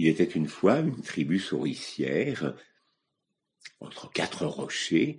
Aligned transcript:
Il 0.00 0.08
était 0.08 0.24
une 0.24 0.48
fois 0.48 0.78
une 0.78 1.02
tribu 1.02 1.38
souricière 1.38 2.56
entre 3.80 4.10
quatre 4.10 4.46
rochers, 4.46 5.18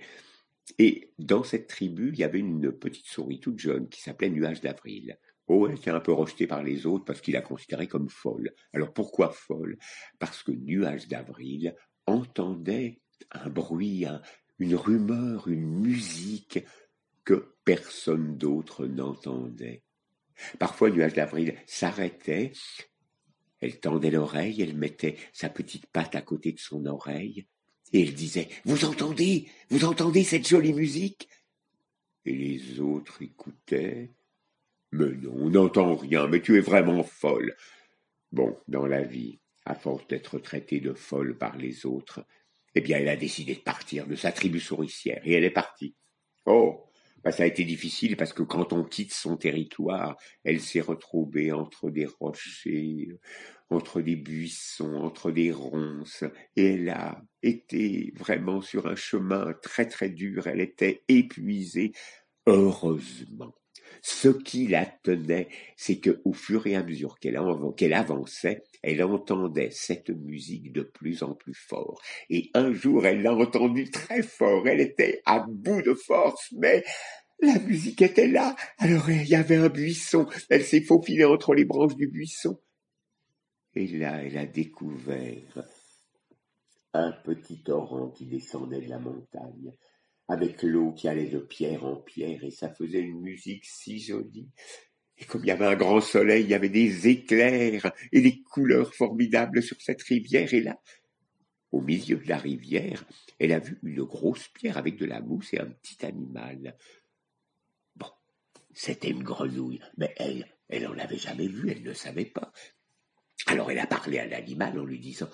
et 0.80 1.14
dans 1.20 1.44
cette 1.44 1.68
tribu, 1.68 2.10
il 2.12 2.18
y 2.18 2.24
avait 2.24 2.40
une 2.40 2.71
petite 2.71 3.05
souris 3.05 3.39
toute 3.39 3.59
jeune 3.59 3.89
qui 3.89 4.02
s'appelait 4.02 4.31
Nuage 4.31 4.59
d'Avril. 4.59 5.20
Oh, 5.46 5.67
elle 5.67 5.75
était 5.75 5.91
un 5.91 5.99
peu 5.99 6.13
rejetée 6.13 6.47
par 6.47 6.63
les 6.63 6.88
autres 6.88 7.05
parce 7.05 7.21
qu'il 7.21 7.36
la 7.36 7.44
considérait 7.44 7.86
comme 7.86 8.09
folle. 8.09 8.55
Alors 8.73 8.91
pourquoi 8.91 9.29
folle? 9.29 9.78
Parce 10.17 10.41
que 10.41 10.52
Nuage 10.52 11.07
d'Avril 11.07 11.75
entendait 12.07 13.02
un 13.29 13.50
bruit, 13.50 14.07
une 14.57 14.75
rumeur, 14.75 15.48
une 15.48 15.79
musique 15.79 16.57
que 17.23 17.54
personne 17.66 18.36
d'autre 18.36 18.88
n'entendait. 18.88 19.84
Parfois, 20.57 20.89
Nuage 20.89 21.13
d'Avril 21.13 21.54
s'arrêtait, 21.68 22.54
elle 23.62 23.80
tendait 23.80 24.12
l'oreille, 24.12 24.62
elle 24.62 24.75
mettait 24.75 25.16
sa 25.34 25.50
petite 25.50 25.86
patte 25.88 26.16
à 26.16 26.21
côté 26.21 26.52
de 26.52 26.60
son 26.60 26.86
oreille, 26.86 27.46
et 27.93 28.04
elle 28.04 28.14
disait 28.14 28.50
Vous 28.65 28.86
entendez? 28.86 29.47
Vous 29.70 29.86
entendez 29.86 30.24
cette 30.24 30.47
jolie 30.47 30.74
musique 30.74 31.29
Et 32.25 32.34
les 32.34 32.80
autres 32.80 33.22
écoutaient. 33.22 34.11
Mais 34.92 35.11
non, 35.11 35.34
on 35.36 35.50
n'entend 35.50 35.95
rien, 35.95 36.28
mais 36.28 36.42
tu 36.42 36.58
es 36.58 36.61
vraiment 36.61 37.03
folle. 37.03 37.56
Bon, 38.31 38.58
dans 38.67 38.86
la 38.86 39.03
vie, 39.03 39.39
à 39.66 39.75
force 39.75 40.06
d'être 40.08 40.39
traitée 40.39 40.80
de 40.80 40.94
folle 40.94 41.38
par 41.38 41.58
les 41.58 41.86
autres, 41.86 42.25
eh 42.75 42.81
bien, 42.81 42.98
elle 42.98 43.09
a 43.09 43.16
décidé 43.16 43.56
de 43.56 43.62
partir 43.62 44.08
de 44.08 44.16
sa 44.16 44.31
tribu 44.31 44.59
souricière, 44.59 45.22
et 45.23 45.34
elle 45.34 45.44
est 45.44 45.50
partie. 45.50 45.95
Oh, 46.45 46.91
bah, 47.23 47.31
ça 47.31 47.44
a 47.44 47.45
été 47.45 47.64
difficile 47.64 48.17
parce 48.17 48.34
que 48.34 48.44
quand 48.44 48.73
on 48.73 48.84
quitte 48.84 49.14
son 49.14 49.38
territoire, 49.38 50.17
elle 50.44 50.59
s'est 50.59 50.81
retrouvée 50.81 51.52
entre 51.52 51.89
des 51.89 52.06
rochers, 52.06 53.09
entre 53.70 54.02
des 54.02 54.16
buissons, 54.16 54.95
entre 54.95 55.31
des 55.31 55.52
ronces, 55.52 56.23
et 56.56 56.73
elle 56.73 56.89
a 56.89 57.22
été 57.44 58.14
vraiment 58.17 58.62
sur 58.62 58.88
un 58.88 58.95
chemin 58.95 59.54
très 59.62 59.88
très 59.88 60.10
dur, 60.10 60.48
elle 60.48 60.62
était 60.62 61.04
épuisée. 61.08 61.94
Heureusement, 62.48 63.54
ce 64.02 64.30
qui 64.30 64.67
la 64.67 64.86
tenait, 64.86 65.48
c'est 65.78 66.00
que 66.00 66.22
au 66.26 66.34
fur 66.34 66.66
et 66.66 66.76
à 66.76 66.84
mesure 66.84 67.20
qu'elle 67.20 67.94
avançait, 67.94 68.64
elle 68.82 69.04
entendait 69.04 69.70
cette 69.72 70.10
musique 70.10 70.72
de 70.72 70.82
plus 70.82 71.22
en 71.23 71.36
plus 71.36 71.54
fort. 71.54 72.02
Et 72.30 72.50
un 72.54 72.73
jour, 72.73 73.06
elle 73.06 73.22
l'a 73.22 73.36
entendue 73.36 73.92
très 73.92 74.23
fort. 74.23 74.67
Elle 74.67 74.82
était 74.82 75.22
à 75.26 75.45
bout 75.48 75.82
de 75.84 75.94
force, 75.94 76.52
mais 76.58 76.84
la 77.42 77.59
musique 77.59 78.02
était 78.02 78.28
là. 78.28 78.56
Alors 78.78 79.09
il 79.09 79.28
y 79.28 79.36
avait 79.36 79.58
un 79.58 79.70
buisson. 79.70 80.28
Elle 80.50 80.64
s'est 80.64 80.81
faufilée 80.81 81.25
entre 81.25 81.53
les 81.53 81.66
branches 81.66 81.95
du 81.95 82.08
buisson. 82.08 82.59
Et 83.75 83.88
là, 83.88 84.23
elle 84.23 84.38
a 84.38 84.45
découvert 84.45 85.64
un 86.94 87.11
petit 87.23 87.64
torrent 87.64 88.09
qui 88.09 88.25
descendait 88.25 88.81
de 88.81 88.89
la 88.89 89.00
montagne 89.00 89.73
avec 90.28 90.64
l'eau 90.64 90.94
qui 90.94 91.08
allait 91.08 91.30
de 91.30 91.39
pierre 91.39 91.86
en 91.86 91.98
pierre, 91.98 92.44
et 92.44 92.52
ça 92.52 92.73
faisait 92.73 93.00
une 93.00 93.22
musique 93.22 93.66
si 93.66 94.00
jolie. 94.00 94.50
Et 95.17 95.26
comme 95.26 95.44
il 95.44 95.48
y 95.48 95.52
avait 95.52 95.66
un 95.66 95.76
grand 95.76 96.02
soleil, 96.02 96.44
il 96.44 96.50
y 96.50 96.53
avait 96.53 96.70
des 96.70 97.08
éclairs 97.08 97.92
et 98.11 98.22
des 98.22 98.42
couleurs 98.42 98.94
formidables 98.94 99.61
sur 99.61 99.81
cette 99.81 100.02
rivière, 100.03 100.53
et 100.53 100.61
là, 100.61 100.80
au 101.72 101.81
milieu 101.81 102.17
de 102.17 102.28
la 102.28 102.38
rivière, 102.38 103.05
elle 103.39 103.52
a 103.52 103.59
vu 103.59 103.78
une 103.83 104.03
grosse 104.03 104.48
pierre 104.50 104.78
avec 104.78 104.98
de 104.98 105.05
la 105.05 105.22
mousse 105.22 105.53
et 105.53 105.59
un 105.59 105.70
petit 105.70 106.05
animal. 106.05 106.78
C'était 108.73 109.09
une 109.09 109.23
grenouille, 109.23 109.81
mais 109.97 110.14
elle, 110.17 110.47
elle 110.69 110.83
n'en 110.83 110.97
avait 110.97 111.17
jamais 111.17 111.47
vu, 111.47 111.69
elle 111.69 111.83
ne 111.83 111.94
savait 111.94 112.25
pas. 112.25 112.52
Alors 113.47 113.72
elle 113.72 113.80
a 113.80 113.88
parlé 113.88 114.19
à 114.19 114.27
l'animal 114.27 114.80
en 114.80 114.86
lui 114.86 115.00
disant 115.00 115.30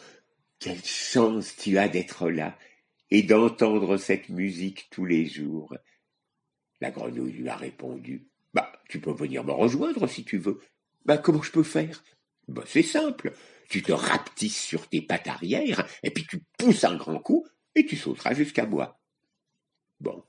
Quelle 0.59 0.83
chance 0.83 1.55
tu 1.55 1.77
as 1.77 1.89
d'être 1.89 2.29
là 2.29 2.57
et 3.09 3.23
d'entendre 3.23 3.97
cette 3.97 4.29
musique 4.29 4.89
tous 4.89 5.05
les 5.05 5.25
jours. 5.25 5.75
La 6.81 6.91
grenouille 6.91 7.33
lui 7.33 7.49
a 7.49 7.55
répondu 7.55 8.27
Bah, 8.53 8.71
tu 8.89 8.99
peux 8.99 9.13
venir 9.13 9.43
me 9.43 9.51
rejoindre 9.51 10.07
si 10.07 10.23
tu 10.23 10.37
veux. 10.37 10.59
Bah, 11.05 11.17
comment 11.17 11.41
je 11.41 11.51
peux 11.51 11.63
faire? 11.63 12.03
Bah, 12.47 12.63
c'est 12.65 12.83
simple. 12.83 13.33
Tu 13.69 13.81
te 13.81 13.91
rapetisses 13.91 14.61
sur 14.61 14.87
tes 14.87 15.01
pattes 15.01 15.27
arrière, 15.27 15.85
et 16.03 16.11
puis 16.11 16.25
tu 16.25 16.39
pousses 16.57 16.85
un 16.85 16.95
grand 16.95 17.19
coup, 17.19 17.45
et 17.75 17.85
tu 17.85 17.97
sauteras 17.97 18.33
jusqu'à 18.33 18.65
moi. 18.65 18.99
Bon, 19.99 20.23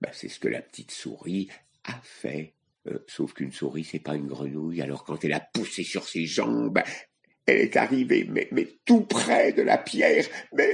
bah, 0.00 0.10
c'est 0.12 0.28
ce 0.28 0.38
que 0.38 0.48
la 0.48 0.60
petite 0.60 0.90
souris 0.90 1.48
a 1.88 2.00
fait. 2.02 2.54
Euh, 2.86 2.98
sauf 3.06 3.34
qu'une 3.34 3.52
souris, 3.52 3.84
c'est 3.84 3.98
pas 3.98 4.14
une 4.14 4.26
grenouille. 4.26 4.82
Alors 4.82 5.04
quand 5.04 5.24
elle 5.24 5.32
a 5.32 5.40
poussé 5.40 5.82
sur 5.82 6.08
ses 6.08 6.26
jambes, 6.26 6.80
elle 7.48 7.60
est 7.60 7.76
arrivée, 7.76 8.28
mais, 8.30 8.68
tout 8.84 9.00
près 9.00 9.52
de 9.52 9.62
la 9.62 9.78
pierre. 9.78 10.26
Mais 10.52 10.70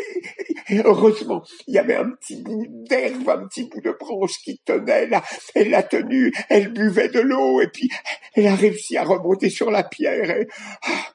heureusement, 0.84 1.44
il 1.68 1.74
y 1.74 1.78
avait 1.78 1.94
un 1.94 2.10
petit 2.10 2.42
bout 2.42 2.66
d'herbe, 2.88 3.28
un 3.28 3.46
petit 3.46 3.64
bout 3.64 3.80
de 3.80 3.92
branche 3.92 4.38
qui 4.42 4.58
tenait 4.64 5.06
là. 5.06 5.22
Elle 5.54 5.70
l'a 5.70 5.84
tenue, 5.84 6.32
elle 6.48 6.72
buvait 6.72 7.08
de 7.08 7.20
l'eau, 7.20 7.60
et 7.60 7.68
puis 7.68 7.88
elle 8.34 8.48
a 8.48 8.56
réussi 8.56 8.96
à 8.96 9.04
remonter 9.04 9.50
sur 9.50 9.70
la 9.70 9.84
pierre. 9.84 10.28
Et, 10.30 10.48
ah, 10.82 11.14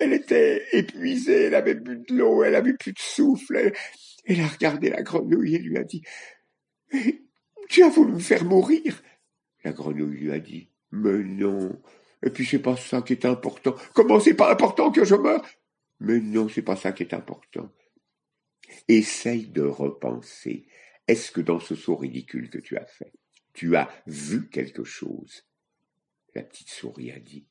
elle 0.00 0.12
était 0.12 0.64
épuisée, 0.72 1.44
elle 1.44 1.54
avait 1.54 1.74
bu 1.74 1.98
de 1.98 2.14
l'eau, 2.14 2.42
elle 2.42 2.56
avait 2.56 2.74
plus 2.74 2.92
de 2.92 2.98
souffle. 2.98 3.56
Elle, 3.56 3.72
elle 4.26 4.40
a 4.40 4.48
regardé 4.48 4.90
la 4.90 5.02
grenouille 5.02 5.54
et 5.54 5.60
lui 5.60 5.78
a 5.78 5.84
dit 5.84 6.02
Tu 7.68 7.84
as 7.84 7.88
voulu 7.88 8.14
me 8.14 8.18
faire 8.18 8.44
mourir 8.44 9.00
La 9.66 9.72
grenouille 9.72 10.18
lui 10.18 10.30
a 10.30 10.38
dit 10.38 10.68
Mais 10.92 11.24
non, 11.24 11.82
et 12.22 12.30
puis 12.30 12.46
c'est 12.46 12.60
pas 12.60 12.76
ça 12.76 13.02
qui 13.02 13.14
est 13.14 13.24
important. 13.24 13.74
Comment 13.94 14.20
c'est 14.20 14.36
pas 14.36 14.52
important 14.52 14.92
que 14.92 15.04
je 15.04 15.16
meure? 15.16 15.44
Mais 15.98 16.20
non, 16.20 16.48
c'est 16.48 16.62
pas 16.62 16.76
ça 16.76 16.92
qui 16.92 17.02
est 17.02 17.12
important. 17.12 17.68
Essaye 18.86 19.48
de 19.48 19.62
repenser. 19.62 20.68
Est-ce 21.08 21.32
que 21.32 21.40
dans 21.40 21.58
ce 21.58 21.74
saut 21.74 21.96
ridicule 21.96 22.48
que 22.48 22.58
tu 22.58 22.76
as 22.76 22.86
fait, 22.86 23.12
tu 23.54 23.74
as 23.74 23.90
vu 24.06 24.48
quelque 24.50 24.84
chose? 24.84 25.42
La 26.36 26.44
petite 26.44 26.70
souris 26.70 27.10
a 27.10 27.18
dit. 27.18 27.48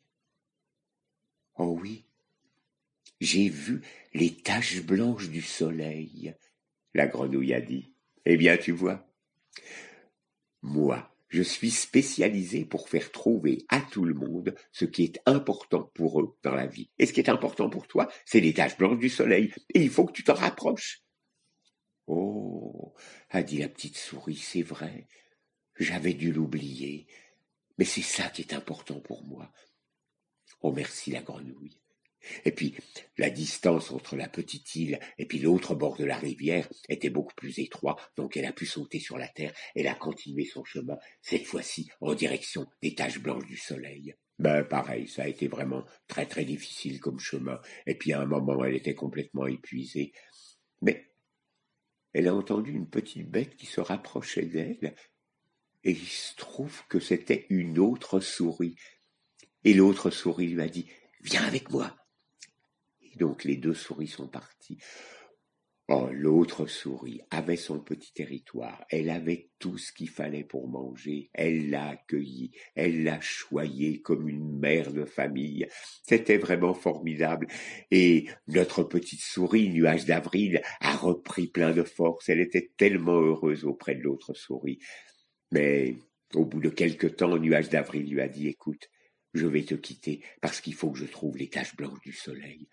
Oh 1.58 1.78
oui, 1.82 2.06
j'ai 3.20 3.50
vu 3.50 3.82
les 4.14 4.38
taches 4.38 4.82
blanches 4.86 5.30
du 5.30 5.42
soleil. 5.42 6.34
La 6.94 7.08
grenouille 7.08 7.53
a 7.53 7.59
dit. 7.59 7.92
Eh 8.24 8.38
bien, 8.38 8.56
tu 8.56 8.72
vois, 8.72 9.06
moi, 10.62 11.15
je 11.30 11.41
suis 11.41 11.72
spécialisé 11.72 12.66
pour 12.66 12.90
faire 12.90 13.12
trouver 13.12 13.66
à 13.69 13.81
tout 13.81 14.06
le 14.06 14.13
monde 14.13 14.56
ce 14.72 14.86
qui 14.86 15.03
est 15.03 15.19
important 15.25 15.91
pour 15.94 16.22
eux 16.22 16.38
dans 16.44 16.53
la 16.53 16.68
vie. 16.68 16.90
Et 17.00 17.06
ce 17.06 17.13
qui 17.13 17.19
est 17.19 17.30
important 17.30 17.69
pour 17.69 17.88
toi, 17.88 18.08
c'est 18.25 18.40
les 18.40 18.53
taches 18.53 18.78
blanches 18.78 19.00
du 19.00 19.09
soleil. 19.09 19.53
Et 19.74 19.81
il 19.81 19.90
faut 19.90 20.06
que 20.06 20.14
tu 20.14 20.24
t'en 20.24 20.35
rapproches. 20.35 21.02
Oh, 22.08 22.94
a 23.30 23.41
dit 23.41 23.58
la 23.58 23.69
petite 23.69 23.97
souris, 23.97 24.35
c'est 24.35 24.62
vrai. 24.62 25.08
J'avais 25.78 26.14
dû 26.14 26.31
l'oublier. 26.31 27.08
Mais 27.78 27.85
c'est 27.85 28.02
ça 28.02 28.30
qui 28.30 28.41
est 28.41 28.53
important 28.53 29.00
pour 29.00 29.25
moi. 29.25 29.52
Oh, 30.62 30.72
merci 30.72 31.12
la 31.12 31.22
grenouille. 31.22 31.81
Et 32.46 32.52
puis, 32.52 32.75
la 33.18 33.30
distance 33.30 33.91
entre 33.91 34.16
la 34.16 34.28
petite 34.28 34.75
île 34.75 35.00
et 35.18 35.25
puis 35.25 35.40
l'autre 35.40 35.75
bord 35.75 35.97
de 35.97 36.06
la 36.06 36.18
rivière 36.18 36.68
était 36.90 37.09
beaucoup 37.09 37.36
plus 37.36 37.59
étroite, 37.59 38.00
donc 38.16 38.38
elle 38.38 38.46
a 38.46 38.53
pu 38.53 38.66
sauter 38.66 39.00
sur 39.00 39.18
la 39.18 39.28
terre, 39.28 39.53
elle 39.75 39.88
a 39.88 39.96
continué 39.96 40.46
son 40.46 40.64
chemin, 40.64 40.97
cette 41.22 41.46
fois-ci 41.46 41.90
en 42.02 42.14
direction 42.14 42.68
des 42.81 42.96
taches 42.96 43.19
blanches 43.19 43.46
du 43.46 43.58
soleil. 43.58 44.16
Ben, 44.38 44.64
pareil, 44.64 45.08
ça 45.08 45.24
a 45.24 45.28
été 45.28 45.47
vraiment 45.47 45.85
très 46.08 46.25
très 46.25 46.44
difficile 46.44 47.00
comme 47.00 47.19
chemin, 47.19 47.59
et 47.85 47.96
puis 47.96 48.12
à 48.12 48.22
un 48.22 48.25
moment 48.25 48.64
elle 48.66 48.75
était 48.75 48.96
complètement 48.96 49.47
épuisée. 49.47 50.12
Mais 50.81 51.09
elle 52.14 52.28
a 52.28 52.35
entendu 52.35 52.72
une 52.72 52.90
petite 52.90 53.30
bête 53.30 53.56
qui 53.56 53.66
se 53.66 53.80
rapprochait 53.80 54.46
d'elle, 54.46 54.96
et 55.84 55.91
il 55.91 56.08
se 56.08 56.35
trouve 56.35 56.81
que 56.90 57.00
c'était 57.00 57.46
une 57.50 57.80
autre 57.80 58.19
souris. 58.19 58.75
Et 59.64 59.74
l'autre 59.74 60.09
souris 60.09 60.47
lui 60.47 60.62
a 60.62 60.68
dit 60.68 60.88
Viens 61.22 61.44
avec 61.44 61.69
moi 61.69 61.96
donc 63.16 63.44
les 63.44 63.58
deux 63.58 63.74
souris 63.74 64.08
sont 64.08 64.28
parties. 64.28 64.78
Oh, 65.88 66.09
l'autre 66.12 66.66
souris 66.66 67.22
avait 67.29 67.58
son 67.58 67.79
petit 67.79 68.12
territoire, 68.12 68.84
elle 68.90 69.12
avait 69.12 69.52
tout 69.59 69.78
ce 69.78 69.91
qu'il 69.94 70.09
fallait 70.09 70.44
pour 70.44 70.67
manger, 70.67 71.29
elle 71.32 71.70
l'a 71.70 71.90
accueilli, 71.90 72.53
elle 72.73 73.03
l'a 73.03 73.22
choyé 73.22 74.02
comme 74.02 74.28
une 74.28 74.58
mère 74.58 74.91
de 74.91 75.06
famille. 75.06 75.67
C'était 76.02 76.40
vraiment 76.40 76.73
formidable. 76.73 77.46
Et 77.91 78.26
notre 78.47 78.82
petite 78.84 79.22
souris, 79.22 79.70
Nuage 79.70 80.06
d'avril, 80.06 80.59
a 80.79 80.96
repris 80.96 81.46
plein 81.46 81.72
de 81.72 81.84
force, 81.84 82.29
elle 82.29 82.40
était 82.40 82.72
tellement 82.78 83.22
heureuse 83.22 83.64
auprès 83.64 83.94
de 83.94 84.02
l'autre 84.02 84.34
souris. 84.34 84.79
Mais 85.52 85.97
au 86.34 86.46
bout 86.46 86.61
de 86.61 86.70
quelque 86.70 87.06
temps, 87.06 87.38
Nuage 87.38 87.70
d'avril 87.70 88.09
lui 88.09 88.22
a 88.22 88.28
dit, 88.28 88.47
écoute, 88.47 88.90
je 89.35 89.46
vais 89.46 89.64
te 89.64 89.76
quitter 89.76 90.23
parce 90.41 90.61
qu'il 90.61 90.73
faut 90.73 90.90
que 90.90 90.97
je 90.97 91.06
trouve 91.06 91.38
les 91.38 91.50
taches 91.50 91.76
blanches 91.76 92.02
du 92.02 92.14
soleil. 92.14 92.68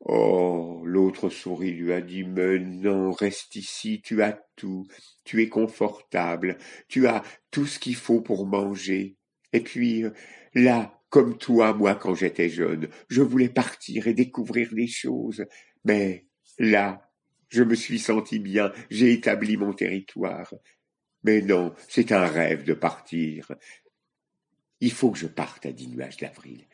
Oh. 0.00 0.66
L'autre 0.86 1.28
souris 1.28 1.72
lui 1.72 1.92
a 1.92 2.00
dit. 2.00 2.24
Mais 2.24 2.58
non, 2.58 3.12
reste 3.12 3.56
ici, 3.56 4.00
tu 4.02 4.22
as 4.22 4.40
tout, 4.56 4.86
tu 5.24 5.42
es 5.42 5.48
confortable, 5.48 6.56
tu 6.88 7.06
as 7.06 7.22
tout 7.50 7.66
ce 7.66 7.78
qu'il 7.78 7.96
faut 7.96 8.20
pour 8.20 8.46
manger. 8.46 9.16
Et 9.52 9.60
puis, 9.60 10.04
euh, 10.04 10.10
là, 10.54 10.98
comme 11.10 11.36
toi, 11.36 11.74
moi, 11.74 11.94
quand 11.94 12.14
j'étais 12.14 12.48
jeune, 12.48 12.88
je 13.08 13.22
voulais 13.22 13.48
partir 13.48 14.06
et 14.06 14.14
découvrir 14.14 14.72
des 14.72 14.86
choses. 14.86 15.44
Mais 15.84 16.26
là, 16.58 17.10
je 17.48 17.62
me 17.62 17.74
suis 17.74 17.98
senti 17.98 18.38
bien, 18.38 18.72
j'ai 18.90 19.12
établi 19.12 19.56
mon 19.56 19.72
territoire. 19.72 20.54
Mais 21.24 21.42
non, 21.42 21.74
c'est 21.88 22.12
un 22.12 22.26
rêve 22.26 22.64
de 22.64 22.74
partir. 22.74 23.52
Il 24.80 24.92
faut 24.92 25.10
que 25.10 25.18
je 25.18 25.26
parte, 25.26 25.66
a 25.66 25.72
dit 25.72 25.88
Nuage 25.88 26.16
d'Avril. 26.18 26.64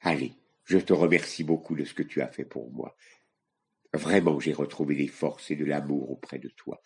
Allez, 0.00 0.32
je 0.64 0.78
te 0.78 0.92
remercie 0.92 1.44
beaucoup 1.44 1.74
de 1.76 1.84
ce 1.84 1.94
que 1.94 2.02
tu 2.02 2.20
as 2.22 2.28
fait 2.28 2.44
pour 2.44 2.70
moi. 2.70 2.96
Vraiment, 3.92 4.40
j'ai 4.40 4.52
retrouvé 4.52 4.96
des 4.96 5.08
forces 5.08 5.50
et 5.50 5.56
de 5.56 5.64
l'amour 5.64 6.10
auprès 6.10 6.38
de 6.38 6.48
toi. 6.48 6.82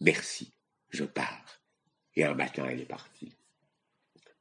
Merci, 0.00 0.54
je 0.90 1.04
pars. 1.04 1.62
Et 2.14 2.24
un 2.24 2.34
matin, 2.34 2.66
elle 2.68 2.80
est 2.80 2.86
partie. 2.86 3.36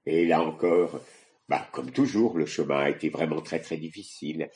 Et 0.06 0.26
là 0.26 0.42
encore, 0.42 1.02
bah, 1.50 1.68
comme 1.72 1.92
toujours, 1.92 2.38
le 2.38 2.46
chemin 2.46 2.80
a 2.80 2.90
été 2.90 3.10
vraiment 3.10 3.42
très 3.42 3.60
très 3.60 3.78
difficile. 3.78 4.50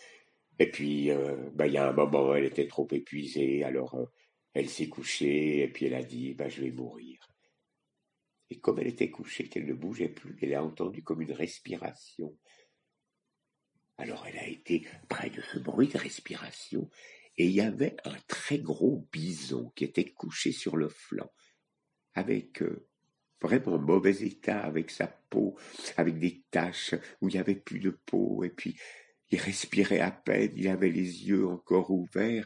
Et 0.60 0.70
puis, 0.70 1.12
euh, 1.12 1.50
bah, 1.54 1.68
il 1.68 1.74
y 1.74 1.78
a 1.78 1.90
un 1.90 1.94
moment, 1.94 2.34
elle 2.34 2.46
était 2.46 2.68
trop 2.68 2.88
épuisée, 2.92 3.64
alors 3.64 3.96
euh, 3.96 4.06
elle 4.54 4.70
s'est 4.70 4.90
couchée, 4.90 5.62
et 5.62 5.68
puis 5.68 5.86
elle 5.86 5.96
a 5.96 6.04
dit, 6.04 6.34
bah, 6.34 6.50
je 6.50 6.62
vais 6.62 6.72
mourir. 6.72 7.20
Et 8.50 8.60
comme 8.60 8.80
elle 8.80 8.88
était 8.88 9.10
couchée, 9.10 9.48
qu'elle 9.48 9.66
ne 9.66 9.74
bougeait 9.74 10.10
plus, 10.10 10.38
elle 10.42 10.54
a 10.54 10.64
entendu 10.64 11.04
comme 11.04 11.22
une 11.22 11.32
respiration. 11.32 12.38
Alors 13.98 14.26
elle 14.28 14.40
a 14.40 14.48
été 14.48 14.88
près 15.10 15.30
de 15.30 15.42
ce 15.42 15.60
bruit 15.60 15.88
de 15.88 15.98
respiration, 15.98 16.90
et 17.38 17.46
il 17.46 17.52
y 17.52 17.62
avait 17.62 17.96
un 18.04 18.18
très 18.28 18.60
gros 18.60 19.08
bison 19.12 19.72
qui 19.76 19.84
était 19.84 20.12
couché 20.12 20.52
sur 20.52 20.78
le 20.78 20.90
flanc, 20.90 21.32
avec 22.14 22.62
euh, 22.62 22.88
vraiment 23.42 23.80
mauvais 23.80 24.24
état, 24.24 24.62
avec 24.62 24.92
sa 24.92 25.08
peau, 25.08 25.58
avec 25.98 26.20
des 26.20 26.44
taches 26.52 26.96
où 27.22 27.30
il 27.30 27.34
n'y 27.34 27.40
avait 27.40 27.56
plus 27.56 27.80
de 27.80 27.92
peau, 27.92 28.44
et 28.44 28.50
puis 28.50 28.76
il 29.32 29.40
respirait 29.40 30.02
à 30.02 30.12
peine, 30.12 30.52
il 30.56 30.68
avait 30.68 30.92
les 30.92 31.28
yeux 31.28 31.48
encore 31.48 31.90
ouverts. 31.90 32.46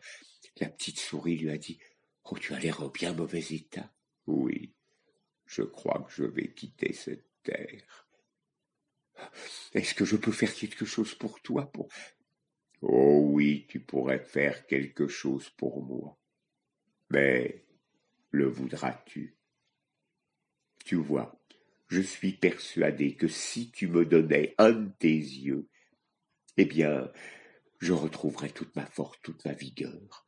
La 0.62 0.70
petite 0.70 1.00
souris 1.00 1.38
lui 1.38 1.50
a 1.50 1.58
dit 1.58 1.80
Oh, 2.24 2.38
tu 2.38 2.54
as 2.54 2.60
l'air 2.60 2.82
en 2.82 2.90
bien 2.90 3.14
mauvais 3.14 3.44
état. 3.52 3.92
Oui, 4.28 4.74
je 5.46 5.64
crois 5.64 6.04
que 6.08 6.14
je 6.14 6.24
vais 6.24 6.54
quitter 6.54 6.94
cette 6.94 7.28
terre. 7.44 8.05
Est-ce 9.76 9.94
que 9.94 10.06
je 10.06 10.16
peux 10.16 10.32
faire 10.32 10.54
quelque 10.54 10.86
chose 10.86 11.14
pour 11.16 11.42
toi. 11.42 11.70
Oh 12.82 13.28
oui, 13.30 13.66
tu 13.68 13.82
pourrais 13.82 14.22
faire 14.22 14.66
quelque 14.68 15.10
chose 15.10 15.50
pour 15.50 15.84
moi. 15.84 16.18
Mais 17.10 17.66
le 18.32 18.46
voudras-tu? 18.46 19.36
Tu 20.86 20.96
vois, 20.96 21.38
je 21.90 22.00
suis 22.00 22.32
persuadé 22.32 23.16
que 23.16 23.28
si 23.28 23.70
tu 23.70 23.88
me 23.88 24.06
donnais 24.06 24.56
un 24.58 24.72
de 24.72 24.92
tes 24.98 25.10
yeux, 25.10 25.68
eh 26.56 26.66
bien, 26.66 27.12
je 27.80 27.92
retrouverais 27.92 28.52
toute 28.52 28.74
ma 28.78 28.86
force, 28.86 29.20
toute 29.22 29.44
ma 29.44 29.52
vigueur. 29.52 30.26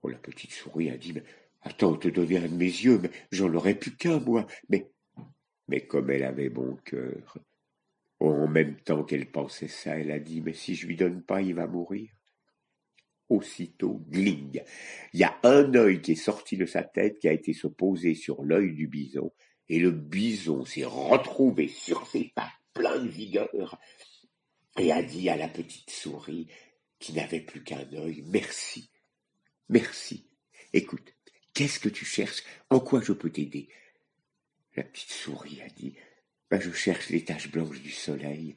Oh, 0.00 0.08
la 0.08 0.18
petite 0.18 0.52
souris 0.52 0.88
a 0.88 0.96
dit, 0.96 1.12
mais 1.12 1.24
attends, 1.60 1.94
te 1.98 2.08
donner 2.08 2.38
un 2.38 2.48
de 2.48 2.56
mes 2.56 2.64
yeux, 2.64 3.00
mais 3.00 3.10
j'en 3.32 3.52
aurais 3.52 3.74
plus 3.74 3.94
qu'un, 3.94 4.18
moi. 4.18 4.46
Mais, 4.70 4.90
mais 5.66 5.86
comme 5.86 6.08
elle 6.08 6.24
avait 6.24 6.48
bon 6.48 6.76
cœur, 6.76 7.36
en 8.20 8.48
même 8.48 8.76
temps 8.76 9.04
qu'elle 9.04 9.30
pensait 9.30 9.68
ça, 9.68 9.98
elle 9.98 10.10
a 10.10 10.18
dit, 10.18 10.40
mais 10.40 10.54
si 10.54 10.74
je 10.74 10.86
lui 10.86 10.96
donne 10.96 11.22
pas, 11.22 11.40
il 11.40 11.54
va 11.54 11.66
mourir. 11.66 12.10
Aussitôt, 13.28 14.02
gling, 14.08 14.62
il 15.12 15.20
y 15.20 15.24
a 15.24 15.38
un 15.42 15.74
œil 15.74 16.00
qui 16.00 16.12
est 16.12 16.16
sorti 16.16 16.56
de 16.56 16.64
sa 16.64 16.82
tête, 16.82 17.18
qui 17.18 17.28
a 17.28 17.32
été 17.32 17.52
se 17.52 17.66
poser 17.66 18.14
sur 18.14 18.42
l'œil 18.42 18.72
du 18.72 18.86
bison, 18.86 19.32
et 19.68 19.78
le 19.78 19.90
bison 19.90 20.64
s'est 20.64 20.86
retrouvé 20.86 21.68
sur 21.68 22.06
ses 22.06 22.32
pattes, 22.34 22.48
plein 22.72 22.98
de 22.98 23.08
vigueur, 23.08 23.78
et 24.78 24.92
a 24.92 25.02
dit 25.02 25.28
à 25.28 25.36
la 25.36 25.48
petite 25.48 25.90
souris, 25.90 26.48
qui 26.98 27.12
n'avait 27.12 27.42
plus 27.42 27.62
qu'un 27.62 27.86
œil, 27.92 28.24
merci, 28.26 28.90
merci. 29.68 30.26
Écoute, 30.72 31.14
qu'est-ce 31.52 31.80
que 31.80 31.88
tu 31.90 32.04
cherches? 32.04 32.42
En 32.70 32.80
quoi 32.80 33.02
je 33.02 33.12
peux 33.12 33.30
t'aider? 33.30 33.68
La 34.74 34.84
petite 34.84 35.10
souris 35.10 35.60
a 35.60 35.68
dit, 35.68 35.94
ben, 36.50 36.60
je 36.60 36.70
cherche 36.72 37.10
les 37.10 37.24
taches 37.24 37.50
blanches 37.50 37.80
du 37.80 37.90
soleil. 37.90 38.56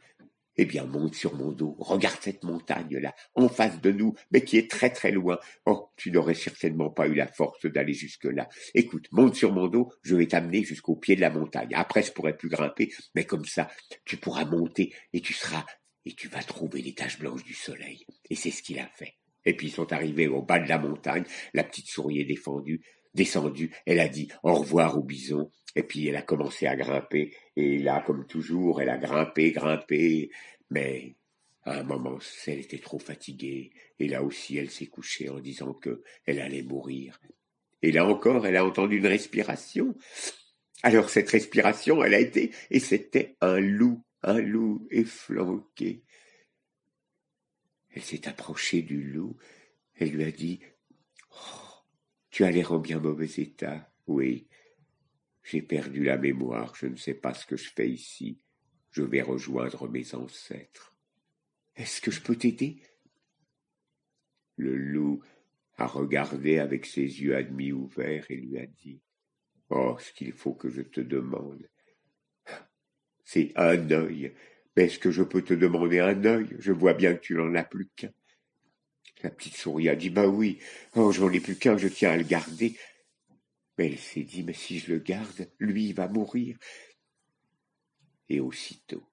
Eh 0.57 0.65
bien, 0.65 0.85
monte 0.85 1.15
sur 1.15 1.33
mon 1.35 1.51
dos, 1.51 1.75
regarde 1.79 2.19
cette 2.21 2.43
montagne-là, 2.43 3.15
en 3.35 3.47
face 3.47 3.79
de 3.79 3.91
nous, 3.91 4.15
mais 4.31 4.43
qui 4.43 4.57
est 4.57 4.69
très 4.69 4.89
très 4.89 5.11
loin. 5.11 5.39
Oh, 5.65 5.89
tu 5.95 6.11
n'aurais 6.11 6.33
certainement 6.33 6.89
pas 6.89 7.07
eu 7.07 7.13
la 7.13 7.27
force 7.27 7.65
d'aller 7.65 7.93
jusque-là. 7.93 8.49
Écoute, 8.75 9.07
monte 9.11 9.35
sur 9.35 9.53
mon 9.53 9.67
dos, 9.67 9.91
je 10.03 10.15
vais 10.15 10.27
t'amener 10.27 10.63
jusqu'au 10.63 10.95
pied 10.95 11.15
de 11.15 11.21
la 11.21 11.29
montagne. 11.29 11.71
Après, 11.73 12.03
je 12.03 12.11
pourrais 12.11 12.35
plus 12.35 12.49
grimper, 12.49 12.91
mais 13.15 13.23
comme 13.23 13.45
ça, 13.45 13.69
tu 14.03 14.17
pourras 14.17 14.45
monter 14.45 14.93
et 15.13 15.21
tu 15.21 15.33
seras 15.33 15.65
et 16.05 16.13
tu 16.13 16.27
vas 16.27 16.43
trouver 16.43 16.81
les 16.81 16.93
taches 16.93 17.19
blanches 17.19 17.43
du 17.43 17.53
soleil. 17.53 18.05
Et 18.29 18.35
c'est 18.35 18.51
ce 18.51 18.61
qu'il 18.61 18.79
a 18.79 18.87
fait. 18.95 19.15
Et 19.45 19.55
puis 19.55 19.67
ils 19.67 19.73
sont 19.73 19.91
arrivés 19.93 20.27
au 20.27 20.41
bas 20.41 20.59
de 20.59 20.69
la 20.69 20.77
montagne, 20.77 21.23
la 21.53 21.63
petite 21.63 21.87
souris 21.87 22.19
est 22.19 22.25
défendue, 22.25 22.81
descendue, 23.13 23.71
elle 23.85 23.99
a 23.99 24.07
dit 24.07 24.29
au 24.43 24.53
revoir 24.53 24.97
au 24.97 25.03
bison, 25.03 25.51
et 25.75 25.83
puis 25.83 26.07
elle 26.07 26.15
a 26.15 26.21
commencé 26.21 26.67
à 26.67 26.75
grimper, 26.75 27.33
et 27.55 27.77
là, 27.77 28.03
comme 28.05 28.25
toujours, 28.27 28.81
elle 28.81 28.89
a 28.89 28.97
grimpé, 28.97 29.51
grimpé, 29.51 30.31
mais 30.69 31.15
à 31.63 31.79
un 31.79 31.83
moment, 31.83 32.17
elle 32.47 32.59
était 32.59 32.79
trop 32.79 32.99
fatiguée, 32.99 33.71
et 33.99 34.07
là 34.07 34.23
aussi 34.23 34.57
elle 34.57 34.69
s'est 34.69 34.87
couchée 34.87 35.29
en 35.29 35.39
disant 35.39 35.73
que 35.73 36.03
elle 36.25 36.39
allait 36.39 36.63
mourir. 36.63 37.19
Et 37.81 37.91
là 37.91 38.05
encore, 38.05 38.45
elle 38.45 38.57
a 38.57 38.65
entendu 38.65 38.97
une 38.97 39.07
respiration. 39.07 39.95
Alors 40.83 41.09
cette 41.09 41.29
respiration, 41.29 42.03
elle 42.03 42.13
a 42.13 42.19
été, 42.19 42.51
et 42.69 42.79
c'était 42.79 43.35
un 43.41 43.59
loup 43.59 44.03
un 44.23 44.39
loup 44.39 44.87
efflanqué. 44.91 46.03
Elle 47.89 48.03
s'est 48.03 48.27
approchée 48.27 48.81
du 48.81 49.03
loup, 49.03 49.37
elle 49.95 50.11
lui 50.11 50.23
a 50.23 50.31
dit 50.31 50.59
oh, 51.31 51.70
Tu 52.31 52.45
as 52.45 52.51
l'air 52.51 52.71
en 52.71 52.79
bien 52.79 52.99
mauvais 52.99 53.29
état. 53.37 53.93
Oui, 54.07 54.47
j'ai 55.43 55.61
perdu 55.61 56.05
la 56.05 56.17
mémoire, 56.17 56.73
je 56.75 56.87
ne 56.87 56.95
sais 56.95 57.13
pas 57.13 57.33
ce 57.33 57.45
que 57.45 57.57
je 57.57 57.69
fais 57.69 57.89
ici. 57.89 58.39
Je 58.91 59.03
vais 59.03 59.21
rejoindre 59.21 59.87
mes 59.89 60.15
ancêtres. 60.15 60.95
Est-ce 61.75 62.01
que 62.01 62.11
je 62.11 62.21
peux 62.21 62.35
t'aider? 62.35 62.81
Le 64.55 64.75
loup 64.75 65.23
a 65.75 65.87
regardé 65.87 66.57
avec 66.57 66.85
ses 66.85 67.01
yeux 67.01 67.35
à 67.35 67.43
demi 67.43 67.71
ouverts 67.71 68.25
et 68.29 68.35
lui 68.35 68.57
a 68.59 68.65
dit 68.65 69.01
Oh, 69.69 69.97
ce 69.99 70.11
qu'il 70.13 70.33
faut 70.33 70.53
que 70.53 70.69
je 70.69 70.81
te 70.81 71.01
demande, 71.01 71.67
c'est 73.23 73.51
un 73.55 73.89
œil. 73.91 74.33
Mais 74.75 74.85
est-ce 74.85 74.99
que 74.99 75.11
je 75.11 75.23
peux 75.23 75.41
te 75.41 75.53
demander 75.53 75.99
un 75.99 76.23
œil? 76.25 76.55
Je 76.59 76.71
vois 76.71 76.93
bien 76.93 77.13
que 77.15 77.21
tu 77.21 77.35
n'en 77.35 77.55
as 77.55 77.63
plus 77.63 77.89
qu'un. 77.95 78.11
La 79.23 79.29
petite 79.29 79.55
souris 79.55 79.89
a 79.89 79.95
dit 79.95 80.09
Bah 80.09 80.27
oui, 80.27 80.59
oh, 80.95 81.11
j'en 81.11 81.31
ai 81.31 81.39
plus 81.39 81.57
qu'un, 81.57 81.77
je 81.77 81.87
tiens 81.87 82.11
à 82.11 82.17
le 82.17 82.23
garder. 82.23 82.77
Mais 83.77 83.87
elle 83.87 83.99
s'est 83.99 84.23
dit 84.23 84.43
Mais 84.43 84.53
si 84.53 84.79
je 84.79 84.91
le 84.91 84.99
garde, 84.99 85.49
lui, 85.59 85.93
va 85.93 86.07
mourir. 86.07 86.57
Et 88.29 88.39
aussitôt, 88.39 89.03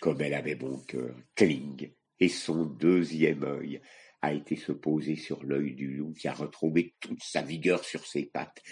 comme 0.00 0.20
elle 0.20 0.34
avait 0.34 0.54
bon 0.54 0.78
cœur, 0.80 1.16
cling, 1.34 1.90
et 2.20 2.28
son 2.28 2.64
deuxième 2.64 3.42
œil 3.42 3.80
a 4.22 4.32
été 4.32 4.56
se 4.56 4.72
poser 4.72 5.16
sur 5.16 5.44
l'œil 5.44 5.74
du 5.74 5.96
loup 5.96 6.12
qui 6.12 6.28
a 6.28 6.34
retrouvé 6.34 6.94
toute 7.00 7.22
sa 7.22 7.42
vigueur 7.42 7.84
sur 7.84 8.06
ses 8.06 8.24
pattes 8.24 8.62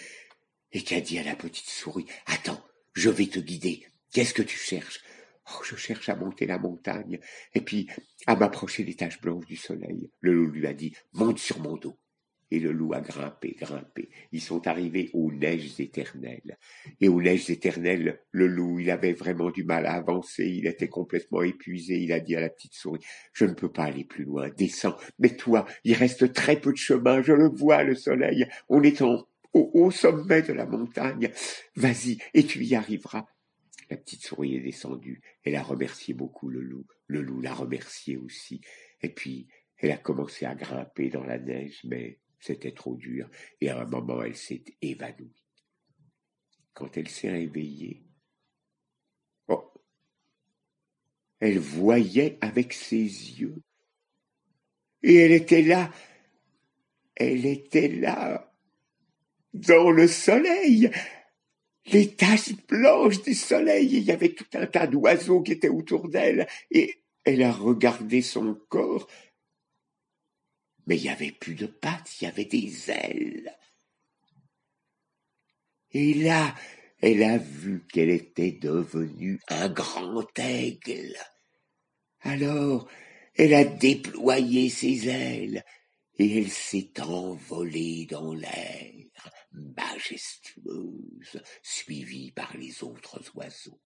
et 0.71 0.81
qui 0.81 0.95
a 0.95 1.01
dit 1.01 1.19
à 1.19 1.23
la 1.23 1.35
petite 1.35 1.69
souris 1.69 2.07
Attends, 2.25 2.63
je 2.93 3.09
vais 3.09 3.27
te 3.27 3.39
guider. 3.39 3.85
Qu'est-ce 4.11 4.33
que 4.33 4.41
tu 4.41 4.57
cherches? 4.57 5.01
Oh, 5.49 5.61
je 5.63 5.75
cherche 5.75 6.09
à 6.09 6.15
monter 6.15 6.45
la 6.45 6.57
montagne, 6.57 7.19
et 7.53 7.61
puis 7.61 7.87
à 8.27 8.35
m'approcher 8.35 8.83
des 8.83 8.95
taches 8.95 9.19
blanches 9.21 9.45
du 9.45 9.57
soleil. 9.57 10.09
Le 10.21 10.33
loup 10.33 10.51
lui 10.51 10.67
a 10.67 10.73
dit 10.73 10.93
Monte 11.13 11.39
sur 11.39 11.59
mon 11.59 11.75
dos. 11.75 11.97
Et 12.51 12.59
le 12.59 12.71
loup 12.71 12.93
a 12.93 13.01
grimpé, 13.01 13.55
grimpé. 13.59 14.09
Ils 14.31 14.41
sont 14.41 14.67
arrivés 14.67 15.09
aux 15.13 15.31
neiges 15.31 15.79
éternelles. 15.79 16.59
Et 17.01 17.07
aux 17.07 17.19
neiges 17.19 17.49
éternelles, 17.49 18.19
le 18.29 18.45
loup, 18.45 18.79
il 18.79 18.91
avait 18.91 19.13
vraiment 19.13 19.49
du 19.49 19.63
mal 19.63 19.87
à 19.87 19.93
avancer. 19.93 20.45
Il 20.45 20.67
était 20.67 20.87
complètement 20.87 21.41
épuisé. 21.41 21.97
Il 21.97 22.13
a 22.13 22.19
dit 22.19 22.35
à 22.35 22.41
la 22.41 22.49
petite 22.49 22.75
souris, 22.75 23.03
je 23.33 23.45
ne 23.45 23.53
peux 23.53 23.71
pas 23.71 23.85
aller 23.85 24.03
plus 24.03 24.23
loin. 24.23 24.49
Descends. 24.55 24.95
Mais 25.17 25.35
toi, 25.35 25.65
il 25.83 25.95
reste 25.95 26.31
très 26.31 26.61
peu 26.61 26.71
de 26.71 26.77
chemin. 26.77 27.23
Je 27.23 27.33
le 27.33 27.49
vois, 27.49 27.81
le 27.81 27.95
soleil. 27.95 28.47
On 28.69 28.83
est 28.83 29.01
au, 29.01 29.27
au 29.53 29.89
sommet 29.89 30.43
de 30.43 30.53
la 30.53 30.67
montagne. 30.67 31.31
Vas-y, 31.75 32.19
et 32.35 32.45
tu 32.45 32.63
y 32.63 32.75
arriveras. 32.75 33.25
La 33.93 33.97
petite 33.97 34.25
souris 34.25 34.55
est 34.55 34.59
descendue. 34.59 35.21
Elle 35.43 35.55
a 35.55 35.61
remercié 35.61 36.15
beaucoup 36.15 36.49
le 36.49 36.61
loup. 36.61 36.87
Le 37.05 37.21
loup 37.21 37.41
l'a 37.41 37.53
remercié 37.53 38.17
aussi. 38.17 38.59
Et 39.03 39.09
puis, 39.09 39.47
elle 39.77 39.91
a 39.91 39.97
commencé 39.97 40.47
à 40.47 40.55
grimper 40.55 41.09
dans 41.09 41.23
la 41.23 41.37
neige, 41.37 41.79
mais 41.83 42.19
c'était 42.39 42.71
trop 42.71 42.95
dur. 42.95 43.29
Et 43.61 43.69
à 43.69 43.79
un 43.79 43.85
moment, 43.85 44.23
elle 44.23 44.35
s'est 44.35 44.63
évanouie. 44.81 45.43
Quand 46.73 46.97
elle 46.97 47.07
s'est 47.07 47.29
réveillée, 47.29 48.03
oh, 49.47 49.71
elle 51.39 51.59
voyait 51.59 52.39
avec 52.41 52.73
ses 52.73 52.95
yeux. 52.95 53.61
Et 55.03 55.17
elle 55.17 55.33
était 55.33 55.61
là. 55.61 55.93
Elle 57.13 57.45
était 57.45 57.89
là, 57.89 58.51
dans 59.53 59.91
le 59.91 60.07
soleil. 60.07 60.89
Les 61.87 62.15
taches 62.15 62.55
blanches 62.67 63.21
du 63.21 63.33
soleil. 63.33 63.97
Il 63.97 64.03
y 64.03 64.11
avait 64.11 64.33
tout 64.33 64.47
un 64.53 64.65
tas 64.67 64.87
d'oiseaux 64.87 65.41
qui 65.41 65.53
étaient 65.53 65.69
autour 65.69 66.09
d'elle, 66.09 66.47
et 66.71 66.95
elle 67.23 67.43
a 67.43 67.51
regardé 67.51 68.21
son 68.21 68.55
corps. 68.69 69.07
Mais 70.85 70.97
il 70.97 71.03
y 71.03 71.09
avait 71.09 71.31
plus 71.31 71.55
de 71.55 71.67
pattes, 71.67 72.21
il 72.21 72.25
y 72.25 72.27
avait 72.27 72.45
des 72.45 72.91
ailes. 72.91 73.55
Et 75.91 76.13
là, 76.13 76.55
elle 77.01 77.23
a 77.23 77.37
vu 77.37 77.85
qu'elle 77.91 78.09
était 78.09 78.51
devenue 78.51 79.39
un 79.47 79.69
grand 79.69 80.27
aigle. 80.39 81.15
Alors, 82.21 82.87
elle 83.35 83.53
a 83.53 83.63
déployé 83.63 84.69
ses 84.69 85.09
ailes 85.09 85.63
et 86.23 86.37
elle 86.37 86.49
s'est 86.49 87.01
envolée 87.01 88.05
dans 88.09 88.33
l'air, 88.33 88.93
majestueuse, 89.51 91.41
suivie 91.61 92.31
par 92.31 92.55
les 92.55 92.81
autres 92.81 93.21
oiseaux. 93.35 93.81